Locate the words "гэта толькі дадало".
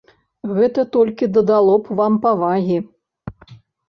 0.59-1.75